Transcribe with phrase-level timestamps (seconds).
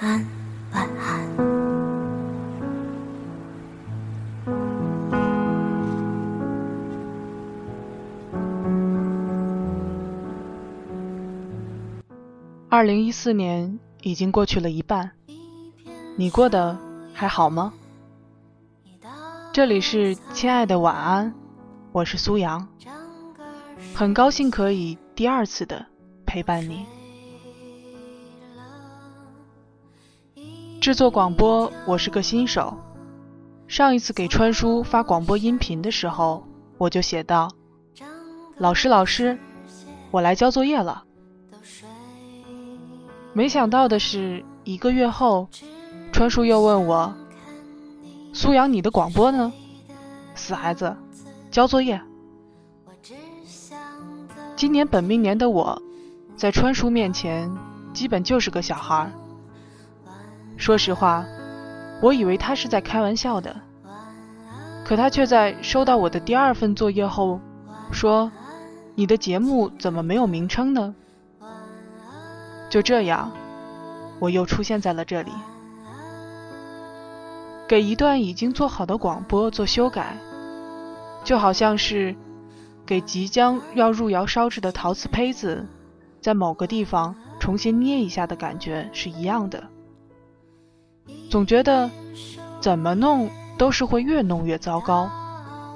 [0.00, 0.26] 安，
[0.72, 1.28] 晚安。
[12.70, 15.10] 二零一四年已经过去了一半，
[16.16, 16.78] 你过得
[17.12, 17.74] 还好吗？
[19.52, 21.34] 这里是亲爱的晚安，
[21.92, 22.66] 我是苏阳，
[23.94, 25.84] 很高兴可以第二次的
[26.24, 26.86] 陪伴你。
[30.80, 32.74] 制作广播，我是个新手。
[33.68, 36.42] 上一次给川叔发广播音频的时候，
[36.78, 37.50] 我就写道
[38.56, 39.38] ：“老师，老师，
[40.10, 41.04] 我来交作业了。”
[43.34, 45.48] 没想到的是，一个月后，
[46.12, 47.14] 川叔又问我
[48.32, 49.52] ：“苏阳，你的广播呢？”
[50.34, 50.96] 死孩子，
[51.50, 52.00] 交作业。
[54.56, 55.82] 今年本命年的我，
[56.36, 57.54] 在川叔面前，
[57.92, 59.12] 基本就是个小孩儿。
[60.60, 61.24] 说实话，
[62.02, 63.56] 我以为他是在开玩笑的，
[64.84, 67.40] 可他却在收到我的第二份作业后，
[67.90, 68.30] 说
[68.94, 70.94] ：“你的节目怎么没有名称呢？”
[72.68, 73.32] 就这样，
[74.18, 75.32] 我又出现在了这里，
[77.66, 80.14] 给一段已经做好的广播做修改，
[81.24, 82.14] 就好像是
[82.84, 85.66] 给即将要入窑烧制的陶瓷胚子，
[86.20, 89.64] 在某个地方重新捏一下的感觉是一样的。
[91.28, 91.90] 总觉得
[92.60, 95.10] 怎么弄都是会越弄越糟糕，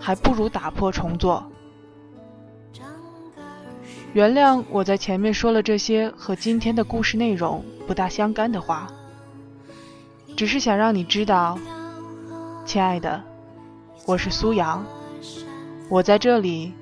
[0.00, 1.44] 还不如打破重做。
[4.12, 8.86] 原谅我在前面说了这些和今天的故事内容不大相干的话，
[10.36, 11.58] 只是想让你知道，
[12.64, 13.22] 亲爱的，
[14.06, 14.84] 我是苏阳，
[15.90, 16.72] 我在这里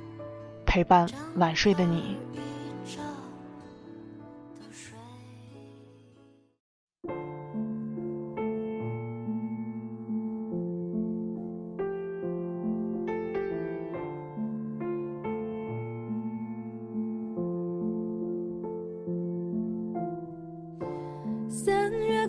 [0.65, 2.17] 陪伴晚睡的你。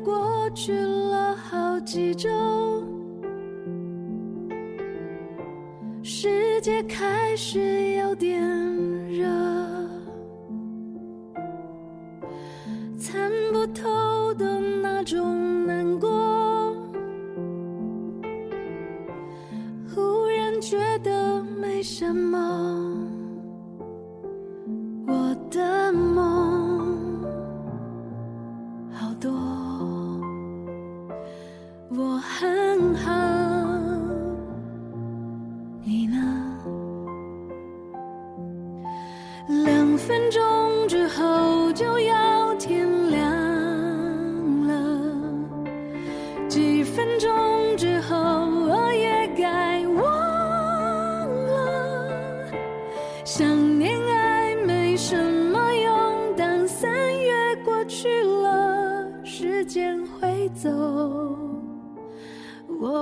[0.05, 2.29] 过去了好几周，
[6.03, 8.39] 世界开始有点
[9.09, 9.27] 热，
[12.99, 16.07] 参不透的那种难过，
[19.95, 22.37] 忽然觉得没什么，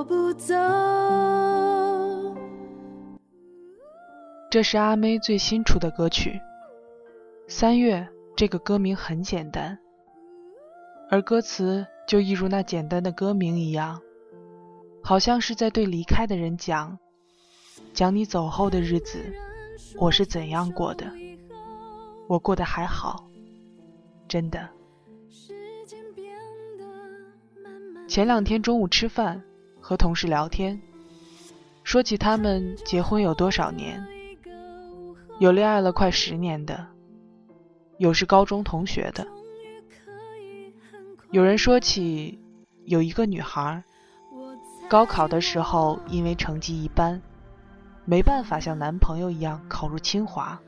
[0.03, 0.53] 不走。
[4.50, 6.30] 这是阿妹最新出的歌曲
[7.47, 8.00] 《三月》。
[8.36, 9.78] 这个歌名很简单，
[11.08, 14.02] 而歌词就一如那简单的歌名一样，
[15.03, 16.97] 好像是在对离开的人讲，
[17.94, 19.19] 讲你走后的日子，
[19.97, 21.06] 我是怎样过的。
[22.28, 23.30] 我过得还好，
[24.28, 24.68] 真的。
[28.08, 29.44] 前两天中午吃饭。
[29.84, 30.82] 和同事聊天，
[31.84, 34.02] 说起他们结婚有多少年，
[35.40, 36.88] 有恋爱了快十年的，
[37.98, 39.28] 有是高中同学的。
[41.32, 42.40] 有人说起
[42.86, 43.84] 有一个女孩，
[44.88, 47.22] 高考的时候因为成绩一般，
[48.06, 50.62] 没办法像男朋友一样考入清华，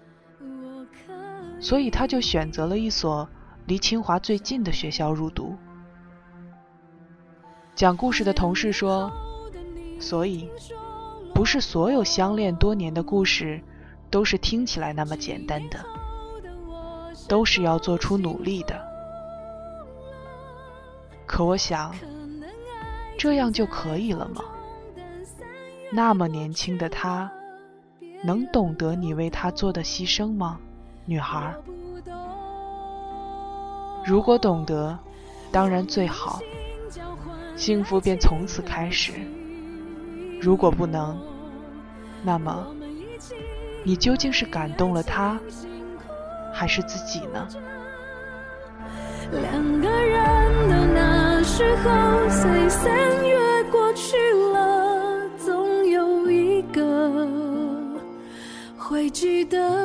[1.61, 3.29] 所以她就选择了一所
[3.65, 5.55] 离清华最近的学校入读。
[7.75, 9.11] 讲故事的同事说
[9.99, 10.49] ：“所以，
[11.33, 13.61] 不是所有相恋多年的故事
[14.09, 15.83] 都是听起来那么简单的，
[17.27, 18.81] 都是要做出努力的。
[21.25, 21.93] 可我想，
[23.17, 24.41] 这样就可以了吗？
[25.91, 27.29] 那么年轻的他，
[28.23, 30.57] 能懂得你为他做的牺牲吗，
[31.03, 31.53] 女孩？
[34.05, 34.97] 如果懂得，
[35.51, 36.39] 当然最好。”
[37.55, 39.13] 幸福便从此开始。
[40.41, 41.17] 如果不能，
[42.23, 42.67] 那么
[43.83, 45.39] 你究竟是感动了他，
[46.53, 47.47] 还是自己呢？
[49.31, 51.25] 两个人的那。
[51.85, 52.91] 后，随三
[53.27, 54.17] 月过去
[54.51, 57.27] 了，总有一个
[58.75, 59.84] 会记得。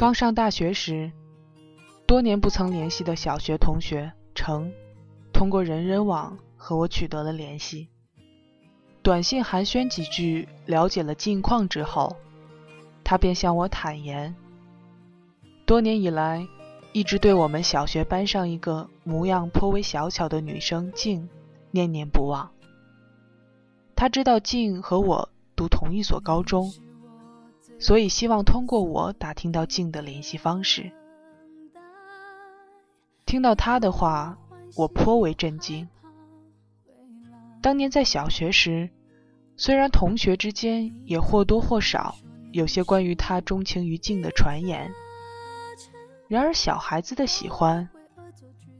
[0.00, 1.12] 刚上大学时，
[2.06, 4.72] 多年不曾联系的小学同学程，
[5.30, 7.90] 通过人人网和我取得了联系。
[9.02, 12.16] 短信寒暄几句，了解了近况之后，
[13.04, 14.34] 他便向我坦言，
[15.66, 16.48] 多年以来
[16.94, 21.28] 一直对我们小学班上一个模样颇为小巧的女生静
[21.72, 22.50] 念念不忘。
[23.94, 26.72] 他知道静和我读同一所高中。
[27.80, 30.92] 所以希望通过我打听到静的联系方式。
[33.24, 34.38] 听到他的话，
[34.76, 35.88] 我颇为震惊。
[37.62, 38.90] 当年在小学时，
[39.56, 42.16] 虽然同学之间也或多或少
[42.52, 44.92] 有些关于他钟情于静的传言，
[46.28, 47.88] 然而小孩子的喜欢，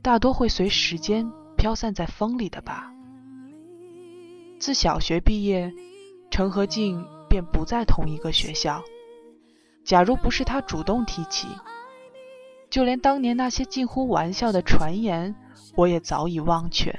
[0.03, 2.93] 大多会随时间飘散在风里的吧。
[4.59, 5.73] 自小学毕业，
[6.29, 7.03] 程和静。
[7.31, 8.83] 便不在同一个学校。
[9.85, 11.47] 假如不是他主动提起，
[12.69, 15.33] 就连当年那些近乎玩笑的传言，
[15.77, 16.93] 我也早已忘却。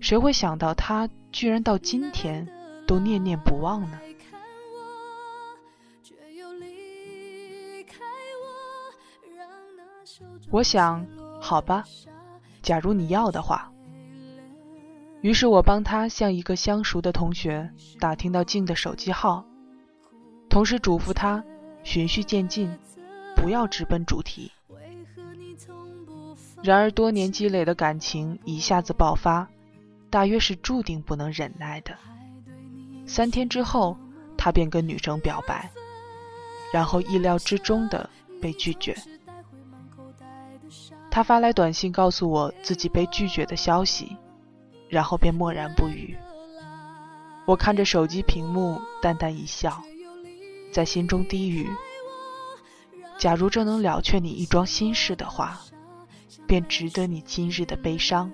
[0.00, 2.48] 谁会想到他居然到今天
[2.84, 4.00] 都念念不忘呢？
[10.50, 11.06] 我想，
[11.40, 11.84] 好吧，
[12.60, 13.70] 假如你要的话。
[15.22, 19.44] 于是我帮他向一个相熟的同学打听到静的手机号，
[20.48, 21.42] 同时嘱咐他
[21.82, 22.70] 循序渐进，
[23.34, 24.52] 不要直奔主题。
[26.62, 29.48] 然而多年积累的感情一下子爆发，
[30.10, 31.96] 大约是注定不能忍耐的。
[33.06, 33.96] 三天之后，
[34.36, 35.70] 他便跟女生表白，
[36.72, 38.08] 然后意料之中的
[38.40, 38.96] 被拒绝。
[41.10, 44.16] 他发来短信告诉我自己被拒绝的消息。
[44.88, 46.16] 然后便默然不语。
[47.44, 49.82] 我看着手机屏幕，淡淡一笑，
[50.72, 51.68] 在心中低语
[53.18, 55.60] ：“假如这能了却你一桩心事的话，
[56.46, 58.30] 便值得你今日的悲伤。”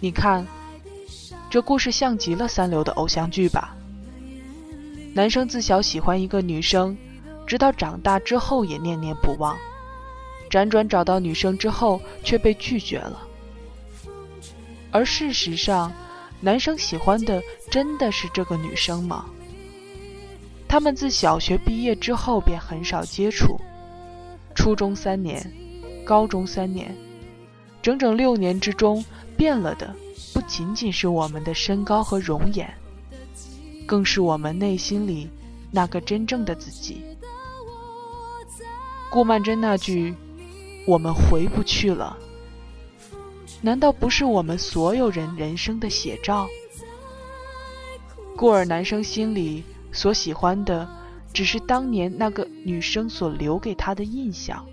[0.00, 0.46] 你看，
[1.50, 3.76] 这故事像极了三流的偶像剧吧？
[5.14, 6.96] 男生自小喜欢一个女生，
[7.46, 9.56] 直到长大之后也念念不忘。
[10.54, 13.26] 辗转找到女生之后，却被拒绝了。
[14.92, 15.92] 而事实上，
[16.40, 19.26] 男生喜欢的真的是这个女生吗？
[20.68, 23.58] 他们自小学毕业之后便很少接触，
[24.54, 25.44] 初中三年，
[26.04, 26.96] 高中三年，
[27.82, 29.04] 整整六年之中，
[29.36, 29.92] 变了的
[30.32, 32.72] 不仅仅是我们的身高和容颜，
[33.86, 35.28] 更是我们内心里
[35.72, 37.02] 那个真正的自己。
[39.10, 40.14] 顾曼桢那句。
[40.86, 42.18] 我们回不去了，
[43.62, 46.46] 难道不是我们所有人人生的写照？
[48.36, 50.86] 故而男生心里所喜欢的，
[51.32, 54.66] 只是当年那个女生所留给他的印象，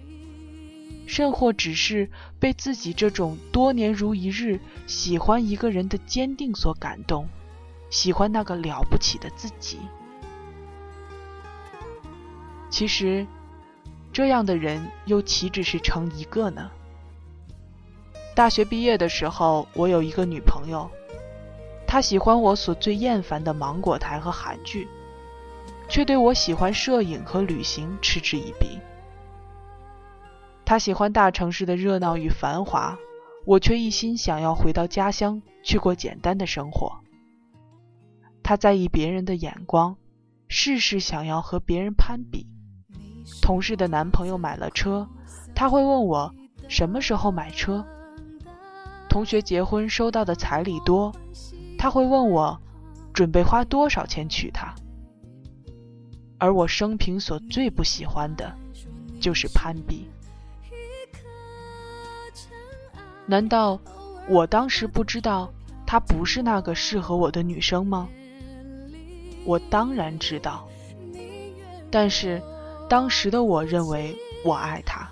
[1.08, 7.30] 甚或只是被自己这种多年如一日喜欢一个人的坚定所感动，
[7.90, 9.80] 喜欢那个了不起的自己。
[12.70, 13.26] 其实。
[14.14, 16.70] 这样的人又岂止是成一个呢？
[18.36, 20.90] 大学毕业的时候，我有一个女朋友，
[21.88, 24.88] 她喜欢我所最厌烦的芒果台和韩剧，
[25.88, 28.80] 却对我喜欢摄影和旅行嗤之以鼻。
[30.66, 32.98] 她喜欢大城市的热闹与繁华，
[33.46, 37.00] 我却一心想要回到家乡去过简单的生活。
[38.44, 39.96] 她在意别人的眼光，
[40.48, 42.48] 事事想要和别人攀比。
[43.42, 45.08] 同事的男朋友买了车，
[45.54, 46.34] 他会问我
[46.68, 47.86] 什么时候买车。
[49.10, 51.14] 同学结婚收到的彩礼多，
[51.78, 52.60] 他会问我
[53.14, 54.74] 准备花多少钱娶她。
[56.38, 58.52] 而我生平所最不喜欢的，
[59.20, 60.08] 就是攀比。
[63.26, 63.80] 难道
[64.28, 65.52] 我当时不知道
[65.86, 68.08] 她不是那个适合我的女生吗？
[69.46, 70.68] 我当然知道，
[71.92, 72.42] 但是
[72.92, 75.10] 当时的我认为我爱他，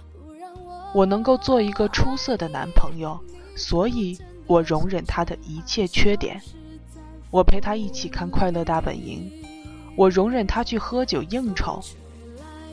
[0.94, 3.18] 我能够做一个出色的男朋友，
[3.56, 6.42] 所以我容忍他的一切缺点。
[7.32, 9.32] 我陪他一起看《快乐大本营》，
[9.96, 11.82] 我容忍他去喝酒应酬，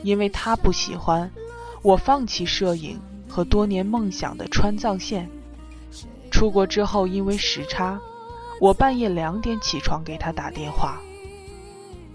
[0.03, 1.31] 因为他不喜欢，
[1.81, 2.99] 我放弃摄影
[3.29, 5.29] 和多年梦想的川藏线。
[6.29, 7.97] 出国之后，因为时差，
[8.59, 10.99] 我半夜两点起床给他打电话。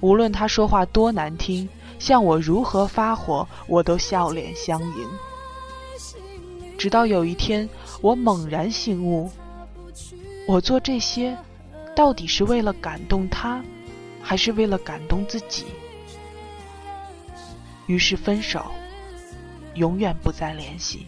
[0.02, 1.68] 无论他说话多难听，
[2.00, 5.08] 向我如何发火，我都笑脸相迎。
[6.76, 7.68] 直到有一天，
[8.00, 9.30] 我猛然醒悟：
[10.48, 11.38] 我做这些，
[11.94, 13.62] 到底是为了感动他，
[14.20, 15.66] 还是为了感动自己？
[17.86, 18.72] 于是分手，
[19.74, 21.06] 永远不再联系。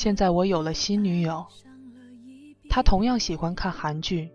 [0.00, 1.46] 现在我有了新女友，
[2.70, 4.30] 她同样喜欢看韩剧，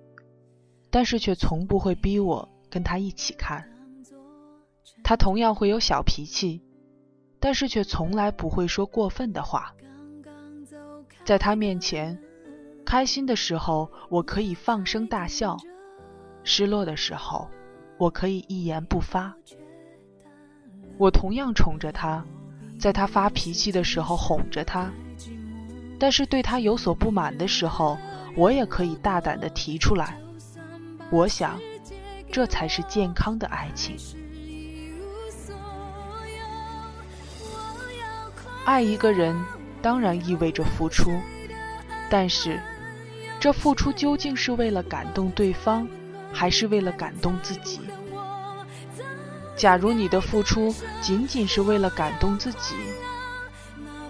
[0.91, 3.67] 但是却从不会逼我跟她一起看。
[5.03, 6.61] 她同样会有小脾气，
[7.39, 9.73] 但是却从来不会说过分的话。
[11.23, 12.21] 在她面前，
[12.85, 15.57] 开心的时候我可以放声大笑，
[16.43, 17.49] 失落的时候
[17.97, 19.35] 我可以一言不发。
[20.99, 22.23] 我同样宠着她，
[22.79, 24.93] 在她发脾气的时候哄着她。
[25.97, 27.97] 但是对他有所不满的时候，
[28.35, 30.17] 我也可以大胆的提出来。
[31.09, 31.59] 我想，
[32.31, 33.95] 这才是健康的爱情。
[38.65, 39.39] 爱一个人
[39.81, 41.11] 当然意味着付出，
[42.09, 42.59] 但是，
[43.39, 45.87] 这付出究竟是为了感动对方，
[46.33, 47.79] 还是为了感动自己？
[49.55, 52.75] 假如你的付出仅仅是为了感动自己，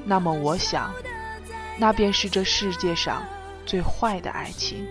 [0.06, 0.92] 那么我想。
[1.78, 3.24] 那便是这世界上
[3.66, 4.88] 最坏的爱情，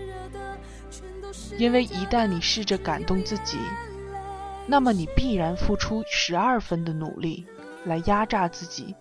[1.57, 3.57] 因为一旦你试着感动自己，
[4.67, 7.45] 那么你必然付出十二分的努力
[7.85, 8.93] 来压榨自己，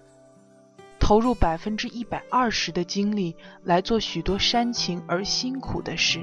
[0.99, 6.21] 投入百分之一百二十的精力来做许多煽情而辛苦的事。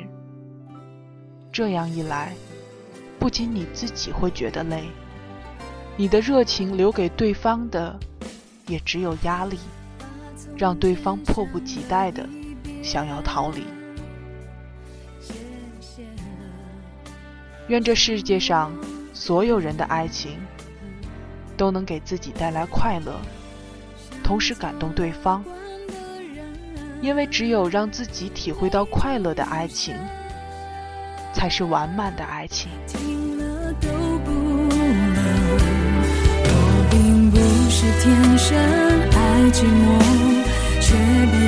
[1.51, 2.34] 这样一来，
[3.20, 4.86] 不仅你自己会觉得累，
[5.96, 8.00] 你的热情留给对方的
[8.65, 9.60] 也只有压力。
[10.62, 12.24] 让对方迫不及待的
[12.84, 13.65] 想要逃离。
[17.68, 18.72] 愿这世界上
[19.12, 20.38] 所有人的爱情
[21.58, 23.20] 都能给自己带来快乐，
[24.24, 25.44] 同时感动对方。
[27.01, 29.96] 因为只有让自己体会到快乐的爱情，
[31.34, 32.70] 才是完满的爱情。
[36.53, 37.38] 我并不
[37.68, 38.56] 是天生
[39.10, 40.31] 爱寂寞。
[40.91, 41.40] 却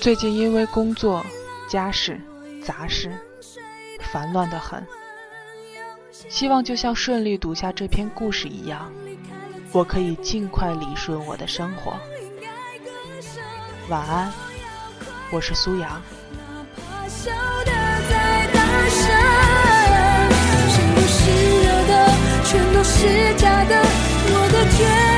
[0.00, 1.22] 最近因为工作、
[1.68, 2.18] 家事、
[2.64, 3.12] 杂事，
[4.10, 4.82] 烦乱的很。
[6.30, 8.90] 希望就像顺利读下这篇故事一样，
[9.72, 11.92] 我可以尽快理顺我的生活。
[13.90, 14.32] 晚安，
[15.30, 16.00] 我是苏阳。
[17.08, 17.28] 是
[21.62, 22.10] 热的，
[22.46, 23.82] 全都是假的，
[24.32, 25.10] 我的绝。